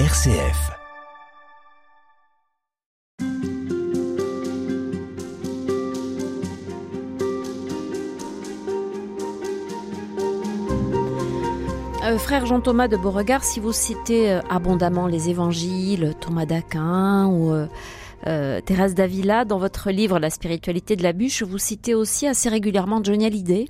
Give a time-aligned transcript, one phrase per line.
[0.00, 0.72] RCF.
[12.04, 17.52] Euh, frère Jean-Thomas de Beauregard, si vous citez euh, abondamment les évangiles, Thomas d'Aquin ou
[17.52, 17.66] euh,
[18.26, 22.48] euh, Thérèse d'Avila, dans votre livre La spiritualité de la bûche, vous citez aussi assez
[22.48, 23.68] régulièrement Johnny Hallyday.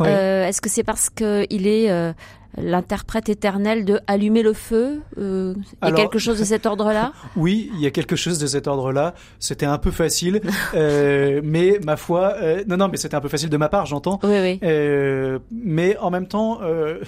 [0.00, 2.12] Euh, Est-ce que c'est parce qu'il est euh,
[2.56, 7.12] l'interprète éternel de Allumer le feu euh, Il y a quelque chose de cet ordre-là?
[7.36, 9.14] Oui, il y a quelque chose de cet ordre-là.
[9.38, 10.40] C'était un peu facile,
[10.74, 13.86] euh, mais ma foi, euh, non, non, mais c'était un peu facile de ma part,
[13.86, 14.20] j'entends.
[14.22, 14.60] Oui, oui.
[14.62, 17.00] Euh, mais en même temps, euh,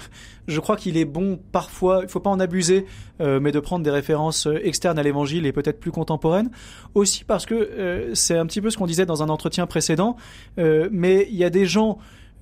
[0.47, 2.85] je crois qu'il est bon parfois, il faut pas en abuser,
[3.21, 6.49] euh, mais de prendre des références externes à l'évangile et peut-être plus contemporaines.
[6.93, 10.15] Aussi parce que euh, c'est un petit peu ce qu'on disait dans un entretien précédent,
[10.57, 11.97] euh, mais il y a des gens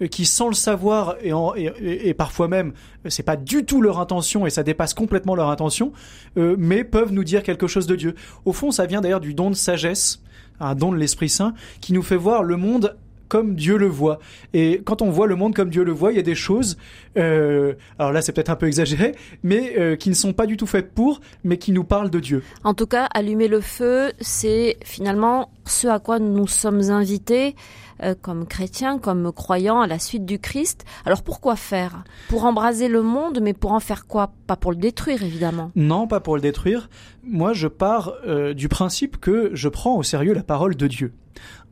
[0.10, 2.74] qui sans le savoir et parfois même
[3.06, 5.94] euh, c'est pas du tout leur intention et ça dépasse complètement leur intention
[6.38, 8.16] euh, mais peuvent nous dire quelque chose de Dieu.
[8.44, 10.22] Au fond ça vient d'ailleurs du don de sagesse
[10.60, 12.96] un don de l'Esprit Saint qui nous fait voir le monde
[13.28, 14.20] comme Dieu le voit.
[14.54, 16.78] Et quand on voit le monde comme Dieu le voit, il y a des choses,
[17.18, 20.58] euh, alors là c'est peut-être un peu exagéré, mais euh, qui ne sont pas du
[20.58, 22.44] tout faites pour, mais qui nous parlent de Dieu.
[22.64, 27.56] En tout cas, allumer le feu, c'est finalement ce à quoi nous sommes invités
[28.04, 30.86] euh, comme chrétiens, comme croyants à la suite du Christ.
[31.06, 32.04] Alors pourquoi faire?
[32.30, 34.32] Pour embraser le monde, mais pour en faire quoi?
[34.48, 35.72] Pas pour le détruire, évidemment.
[35.76, 36.90] Non, pas pour le détruire.
[37.24, 38.14] Moi, je pars
[38.54, 41.14] du principe que je prends au sérieux la parole de Dieu.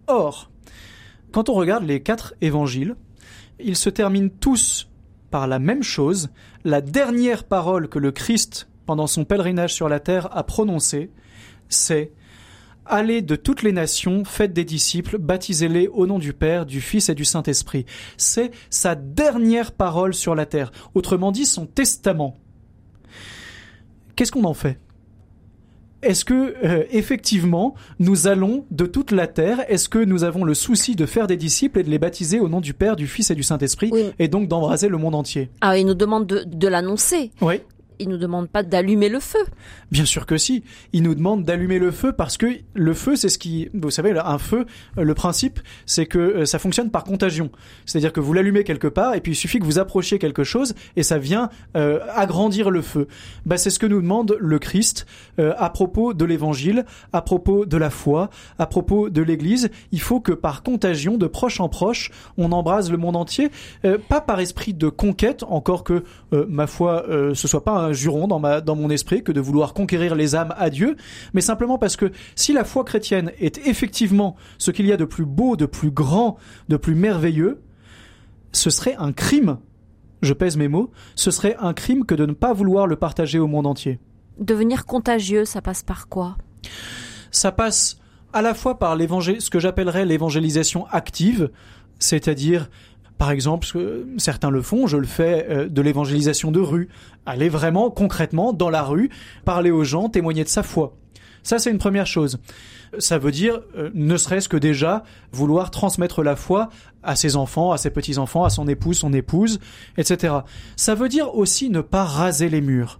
[0.07, 0.49] Or,
[1.33, 2.95] quand on regarde les quatre évangiles,
[3.59, 4.87] ils se terminent tous
[5.31, 6.29] par la même chose.
[6.63, 11.09] La dernière parole que le Christ, pendant son pèlerinage sur la terre, a prononcée,
[11.67, 12.13] c'est
[12.85, 17.07] Allez de toutes les nations, faites des disciples, baptisez-les au nom du Père, du Fils
[17.07, 17.85] et du Saint-Esprit.
[18.17, 20.71] C'est sa dernière parole sur la terre.
[20.93, 22.37] Autrement dit, son testament.
[24.17, 24.77] Qu'est-ce qu'on en fait?
[26.03, 30.53] Est-ce que euh, effectivement nous allons de toute la terre Est-ce que nous avons le
[30.53, 33.31] souci de faire des disciples et de les baptiser au nom du Père, du Fils
[33.31, 34.05] et du Saint-Esprit Oui.
[34.19, 35.49] et donc d'embraser le monde entier?
[35.61, 37.31] Ah, il nous demande de, de l'annoncer.
[37.41, 37.55] Oui,
[38.03, 39.39] Il nous demande pas d'allumer le feu.
[39.91, 40.63] bien sûr que si.
[40.91, 44.11] Il nous demande d'allumer le feu parce que le feu, c'est ce qui, vous savez,
[44.19, 44.65] un feu,
[44.97, 47.49] euh, le principe, c'est que euh, ça fonctionne par contagion.
[47.85, 50.75] C'est-à-dire que vous l'allumez quelque part et puis il suffit que vous approchiez quelque chose
[50.97, 53.07] et ça vient euh, agrandir le feu.
[53.45, 55.05] Bah, c'est ce que nous demande le Christ
[55.37, 59.71] à propos de l'évangile, à propos de la foi, à propos de l'église.
[59.91, 63.49] Il faut que par contagion, de proche en proche, on embrase le monde entier,
[64.09, 68.39] pas par esprit de conquête, encore que, ma foi, ce soit pas un juron dans,
[68.39, 70.95] ma, dans mon esprit que de vouloir conquérir les âmes à Dieu,
[71.33, 75.05] mais simplement parce que si la foi chrétienne est effectivement ce qu'il y a de
[75.05, 76.37] plus beau, de plus grand,
[76.69, 77.61] de plus merveilleux,
[78.51, 79.57] ce serait un crime,
[80.21, 83.39] je pèse mes mots, ce serait un crime que de ne pas vouloir le partager
[83.39, 83.99] au monde entier.
[84.39, 86.37] Devenir contagieux, ça passe par quoi?
[87.31, 87.97] Ça passe
[88.31, 91.51] à la fois par l'évangé- ce que j'appellerais l'évangélisation active,
[91.99, 92.69] c'est-à-dire
[93.23, 93.65] par exemple,
[94.17, 96.89] certains le font, je le fais euh, de l'évangélisation de rue,
[97.25, 99.11] aller vraiment concrètement dans la rue,
[99.45, 100.97] parler aux gens, témoigner de sa foi.
[101.41, 102.39] Ça, c'est une première chose.
[102.99, 106.67] Ça veut dire, euh, ne serait-ce que déjà, vouloir transmettre la foi
[107.01, 109.61] à ses enfants, à ses petits-enfants, à son épouse, son épouse,
[109.97, 110.39] etc.
[110.75, 112.99] Ça veut dire aussi ne pas raser les murs.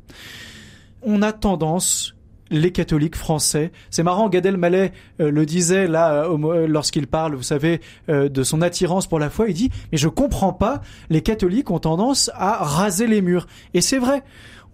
[1.02, 2.16] On a tendance,
[2.54, 7.34] les catholiques français, c'est marrant, Gad Elmaleh euh, le disait là euh, euh, lorsqu'il parle,
[7.36, 11.22] vous savez, de son attirance pour la foi, il dit mais je comprends pas, les
[11.22, 13.48] catholiques ont tendance à raser les murs.
[13.74, 14.24] Et c'est vrai.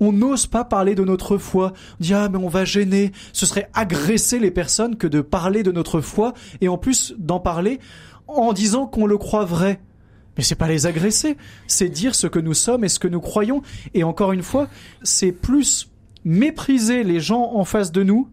[0.02, 1.74] On n'ose pas parler de notre foi.
[2.00, 3.12] On dit ah mais on va gêner.
[3.34, 7.40] Ce serait agresser les personnes que de parler de notre foi et en plus d'en
[7.40, 7.80] parler
[8.28, 9.80] en disant qu'on le croit vrai.
[10.38, 11.36] Mais c'est pas les agresser,
[11.68, 13.62] c'est dire ce que nous sommes et ce que nous croyons.
[13.94, 14.68] Et encore une fois,
[15.04, 15.90] c'est plus
[16.26, 18.30] mépriser les gens en face de nous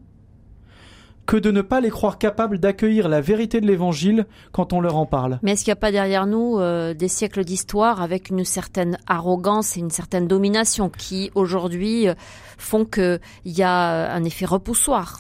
[1.27, 4.97] que de ne pas les croire capables d'accueillir la vérité de l'évangile quand on leur
[4.97, 5.41] en parle.
[5.43, 8.97] Mais est-ce qu'il n'y a pas derrière nous euh, des siècles d'histoire avec une certaine
[9.09, 12.15] arrogance et une certaine domination qui aujourd'hui euh,
[12.59, 15.19] font qu'il y a un effet repoussoir?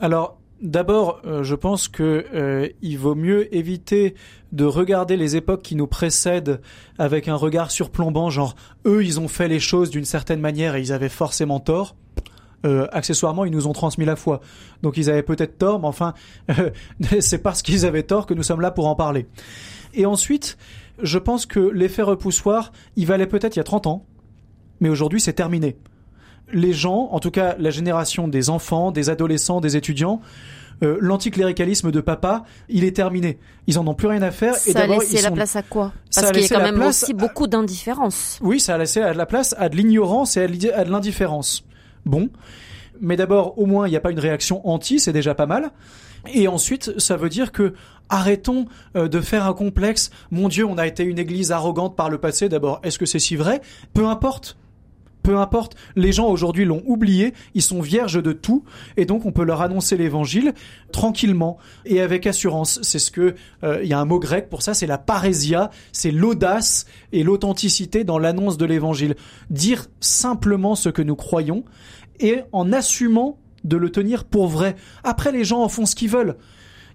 [0.00, 4.14] Alors, d'abord, euh, je pense que euh, il vaut mieux éviter
[4.52, 6.60] de regarder les époques qui nous précèdent
[6.98, 8.54] avec un regard surplombant, genre
[8.86, 11.96] eux, ils ont fait les choses d'une certaine manière et ils avaient forcément tort.
[12.64, 14.40] Euh, accessoirement, ils nous ont transmis la foi.
[14.82, 16.14] Donc ils avaient peut-être tort, mais enfin,
[16.58, 16.70] euh,
[17.20, 19.26] c'est parce qu'ils avaient tort que nous sommes là pour en parler.
[19.94, 20.56] Et ensuite,
[21.02, 24.06] je pense que l'effet repoussoir, il valait peut-être il y a 30 ans,
[24.80, 25.76] mais aujourd'hui c'est terminé.
[26.52, 30.20] Les gens, en tout cas la génération des enfants, des adolescents, des étudiants,
[30.82, 33.38] euh, l'anticléricalisme de papa, il est terminé.
[33.66, 34.54] Ils en ont plus rien à faire.
[34.54, 35.92] et Ça a d'abord, laissé ils la place à quoi?
[36.10, 38.38] Ça Parce a qu'il y a quand même place aussi à- beaucoup d'indifférence.
[38.42, 41.64] Oui, ça a laissé à la place à de l'ignorance et à de l'indifférence.
[42.06, 42.30] Bon.
[43.00, 45.70] Mais d'abord, au moins, il n'y a pas une réaction anti, c'est déjà pas mal.
[46.32, 47.74] Et ensuite, ça veut dire que
[48.08, 48.66] arrêtons
[48.96, 50.10] euh, de faire un complexe.
[50.30, 52.48] Mon Dieu, on a été une église arrogante par le passé.
[52.48, 53.60] D'abord, est-ce que c'est si vrai?
[53.92, 54.56] Peu importe.
[55.26, 58.62] Peu importe, les gens aujourd'hui l'ont oublié, ils sont vierges de tout,
[58.96, 60.54] et donc on peut leur annoncer l'évangile
[60.92, 62.78] tranquillement et avec assurance.
[62.82, 63.34] C'est ce que
[63.64, 67.24] euh, il y a un mot grec pour ça, c'est la parésia, c'est l'audace et
[67.24, 69.16] l'authenticité dans l'annonce de l'évangile.
[69.50, 71.64] Dire simplement ce que nous croyons
[72.20, 74.76] et en assumant de le tenir pour vrai.
[75.02, 76.36] Après, les gens en font ce qu'ils veulent.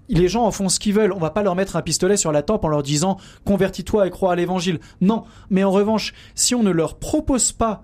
[0.08, 1.12] Les gens en font ce qu'ils veulent.
[1.12, 4.10] On va pas leur mettre un pistolet sur la tempe en leur disant convertis-toi et
[4.10, 4.80] crois à l'évangile.
[5.02, 5.24] Non.
[5.50, 7.84] Mais en revanche, si on ne leur propose pas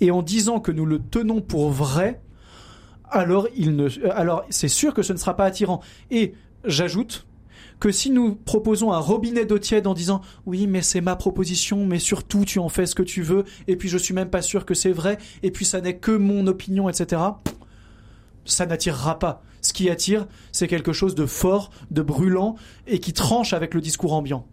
[0.00, 2.20] et en disant que nous le tenons pour vrai,
[3.10, 5.80] alors ne, alors c'est sûr que ce ne sera pas attirant.
[6.10, 7.26] Et j'ajoute
[7.80, 11.86] que si nous proposons un robinet d'eau tiède en disant oui mais c'est ma proposition
[11.86, 14.42] mais surtout tu en fais ce que tu veux et puis je suis même pas
[14.42, 17.20] sûr que c'est vrai et puis ça n'est que mon opinion etc
[18.44, 22.54] ça n'attirera pas ce qui attire c'est quelque chose de fort de brûlant
[22.86, 24.46] et qui tranche avec le discours ambiant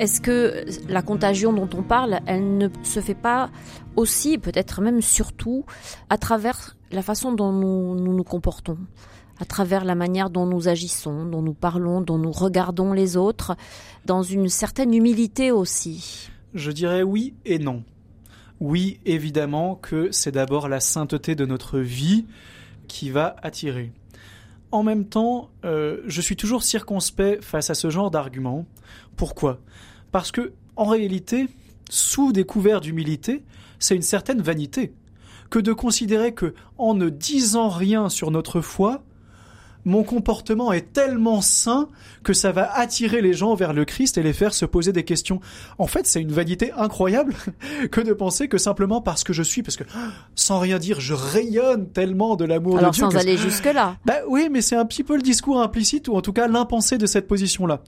[0.00, 3.50] Est-ce que la contagion dont on parle, elle ne se fait pas
[3.96, 5.66] aussi, peut-être même surtout,
[6.08, 8.78] à travers la façon dont nous nous, comportons
[9.38, 13.56] à travers la manière dont nous agissons, dont nous parlons, dont nous regardons les autres,
[14.06, 16.30] dans une certaine humilité aussi?
[16.54, 17.84] Je dirais oui et non.
[18.58, 22.24] Oui, évidemment que c'est d'abord la sainteté de notre vie
[22.88, 23.92] qui va attirer.
[24.72, 28.66] En même temps, euh, je suis toujours circonspect face à ce genre d'argument.
[29.16, 29.60] Pourquoi?
[30.12, 31.48] Parce que, en réalité,
[31.88, 33.42] sous des couverts d'humilité,
[33.78, 34.92] c'est une certaine vanité
[35.50, 39.02] que de considérer que, en ne disant rien sur notre foi,
[39.84, 41.88] mon comportement est tellement sain
[42.22, 45.04] que ça va attirer les gens vers le Christ et les faire se poser des
[45.04, 45.40] questions.
[45.78, 47.34] En fait, c'est une vanité incroyable
[47.90, 49.84] que de penser que simplement parce que je suis, parce que
[50.34, 53.04] sans rien dire, je rayonne tellement de l'amour de Dieu.
[53.04, 53.96] Alors sans aller jusque là.
[54.06, 56.98] Bah oui, mais c'est un petit peu le discours implicite ou en tout cas l'impensé
[56.98, 57.82] de cette position-là.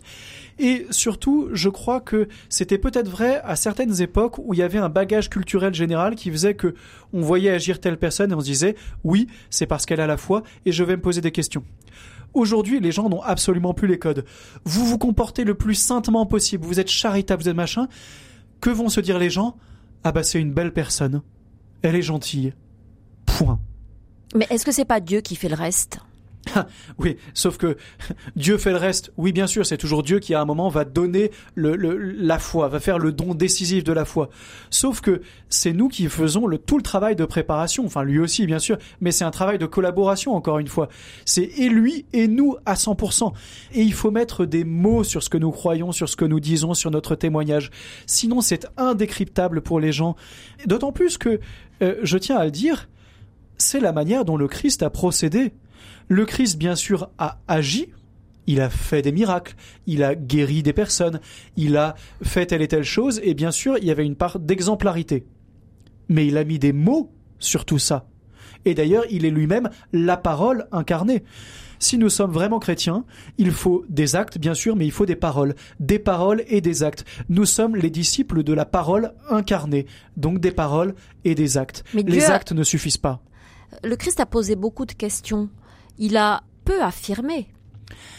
[0.59, 4.79] Et surtout, je crois que c'était peut-être vrai à certaines époques où il y avait
[4.79, 6.75] un bagage culturel général qui faisait que
[7.13, 10.17] on voyait agir telle personne et on se disait oui, c'est parce qu'elle a la
[10.17, 11.65] foi et je vais me poser des questions.
[12.35, 14.25] Aujourd'hui, les gens n'ont absolument plus les codes.
[14.65, 17.89] Vous vous comportez le plus saintement possible, vous êtes charitable, vous êtes machin.
[18.61, 19.57] Que vont se dire les gens?
[20.05, 21.23] Ah bah c'est une belle personne.
[21.83, 22.55] Elle est gentille.
[23.27, 23.61] Point.
[24.35, 26.01] Mais est-ce que c'est pas Dieu qui fait le reste?
[26.99, 27.77] oui, sauf que
[28.37, 29.13] Dieu fait le reste.
[29.17, 32.69] Oui, bien sûr, c'est toujours Dieu qui à un moment va donner le, la foi,
[32.69, 34.29] va faire le don décisif de la foi.
[34.71, 37.85] Sauf que c'est nous qui faisons le, tout le travail de préparation.
[37.85, 40.89] Enfin, lui aussi, bien sûr, mais c'est un travail de collaboration, encore une fois.
[41.25, 43.33] C'est et lui et nous à 100%.
[43.75, 46.41] Et il faut mettre des mots sur ce que nous croyons, sur ce que nous
[46.41, 47.71] disons, sur notre témoignage.
[48.07, 50.17] Sinon, c'est indécryptable pour les gens.
[50.67, 51.41] D'autant plus que,
[51.83, 52.89] euh, je tiens à le dire,
[53.59, 55.53] c'est la manière dont le Christ a procédé.
[56.09, 57.89] Le Christ, bien sûr, a agi,
[58.47, 59.55] il a fait des miracles,
[59.87, 61.21] il a guéri des personnes,
[61.57, 64.39] il a fait telle et telle chose, et bien sûr, il y avait une part
[64.39, 65.27] d'exemplarité.
[66.09, 68.07] Mais il a mis des mots sur tout ça.
[68.65, 71.25] Et d'ailleurs, il est lui-même la parole incarnée.
[71.79, 73.05] Si nous sommes vraiment chrétiens,
[73.39, 75.57] il faut des actes, bien sûr, mais il faut des paroles.
[75.81, 77.05] Des paroles et des actes.
[77.29, 79.87] Nous sommes les disciples de la parole incarnée.
[80.17, 81.83] Donc des paroles et des actes.
[81.93, 83.21] Mais les actes ne suffisent pas.
[83.83, 85.49] Le Christ a posé beaucoup de questions
[85.99, 87.49] il a peu affirmé.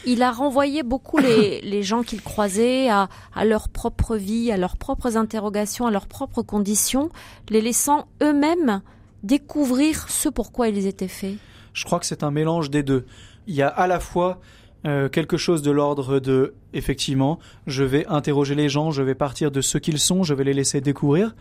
[0.06, 3.08] Il a renvoyé beaucoup les, gens qu'il croisait à,
[3.46, 7.10] leur propre vie, à leurs propres interrogations, à leurs propres conditions,
[7.50, 8.82] les laissant eux-mêmes
[9.24, 11.36] découvrir ce pourquoi ils étaient faits.
[11.74, 13.06] Je crois que c'est un mélange des deux.
[13.48, 14.42] Il y a à la fois
[14.86, 19.50] euh, quelque chose de l'ordre de effectivement, je vais interroger les gens, je vais partir
[19.50, 21.36] de ce qu'ils sont, je vais les laisser découvrir,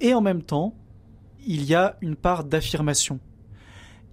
[0.00, 0.74] et en même temps,
[1.46, 3.20] il y a une part d'affirmation.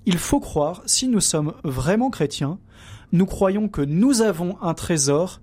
[0.10, 2.60] Il faut croire, si nous sommes vraiment chrétiens,
[3.12, 5.42] nous croyons que nous avons un trésor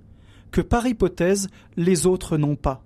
[0.52, 2.82] que par hypothèse les autres n'ont pas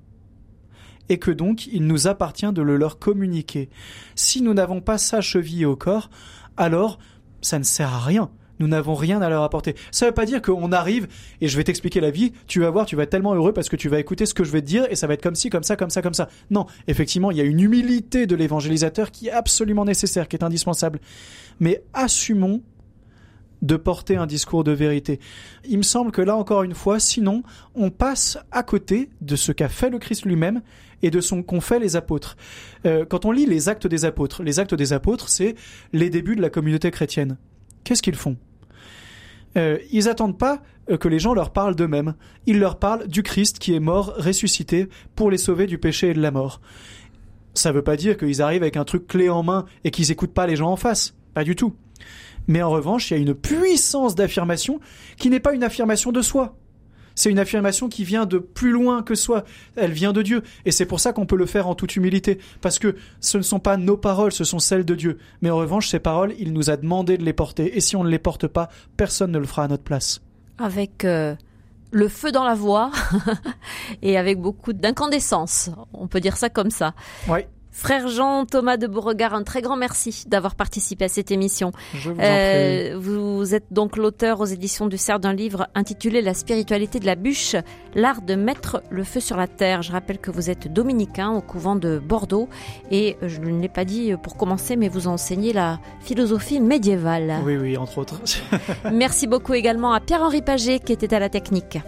[1.08, 3.70] et que donc il nous appartient de le leur communiquer.
[4.16, 6.10] Si nous n'avons pas ça chevillé au corps,
[6.56, 6.98] alors
[7.42, 9.74] ça ne sert à rien nous n'avons rien à leur apporter.
[9.90, 11.08] Ça veut pas dire qu'on arrive
[11.40, 13.68] et je vais t'expliquer la vie, tu vas voir, tu vas être tellement heureux parce
[13.68, 15.34] que tu vas écouter ce que je vais te dire et ça va être comme
[15.34, 16.28] ci, comme ça, comme ça, comme ça.
[16.50, 20.44] Non, effectivement, il y a une humilité de l'évangélisateur qui est absolument nécessaire, qui est
[20.44, 21.00] indispensable.
[21.60, 22.62] Mais assumons
[23.62, 25.18] de porter un discours de vérité.
[25.64, 27.42] Il me semble que là encore une fois, sinon,
[27.74, 30.62] on passe à côté de ce qu'a fait le Christ lui-même
[31.02, 32.36] et de ce qu'ont fait les apôtres.
[32.86, 35.54] Euh, quand on lit les actes des apôtres, les actes des apôtres, c'est
[35.92, 37.36] les débuts de la communauté chrétienne.
[37.84, 38.36] Qu'est-ce qu'ils font?
[39.58, 42.14] Euh, Ils attendent pas euh, que les gens leur parlent d'eux-mêmes.
[42.46, 46.14] Ils leur parlent du Christ qui est mort, ressuscité, pour les sauver du péché et
[46.14, 46.60] de la mort.
[47.54, 50.34] Ça veut pas dire qu'ils arrivent avec un truc clé en main et qu'ils écoutent
[50.34, 51.14] pas les gens en face.
[51.34, 51.74] Pas du tout.
[52.46, 54.80] Mais en revanche, il y a une puissance d'affirmation
[55.18, 56.56] qui n'est pas une affirmation de soi.
[57.18, 59.42] C'est une affirmation qui vient de plus loin que soi.
[59.74, 60.44] Elle vient de Dieu.
[60.64, 62.38] Et c'est pour ça qu'on peut le faire en toute humilité.
[62.60, 65.18] Parce que ce ne sont pas nos paroles, ce sont celles de Dieu.
[65.42, 67.76] Mais en revanche, ces paroles, il nous a demandé de les porter.
[67.76, 70.20] Et si on ne les porte pas, personne ne le fera à notre place.
[70.58, 71.34] Avec euh,
[71.90, 72.92] le feu dans la voix
[74.02, 75.70] et avec beaucoup d'incandescence.
[75.92, 76.94] On peut dire ça comme ça.
[77.28, 77.40] Oui.
[77.78, 81.70] Frère Jean Thomas de Beauregard, un très grand merci d'avoir participé à cette émission.
[81.94, 86.34] Je vous, euh, vous êtes donc l'auteur aux éditions du Cerf d'un livre intitulé La
[86.34, 87.54] spiritualité de la bûche,
[87.94, 89.82] l'art de mettre le feu sur la terre.
[89.82, 92.48] Je rappelle que vous êtes dominicain au couvent de Bordeaux
[92.90, 97.36] et je ne l'ai pas dit pour commencer, mais vous enseignez la philosophie médiévale.
[97.44, 98.20] Oui, oui, entre autres.
[98.92, 101.78] merci beaucoup également à Pierre-Henri Paget qui était à la technique.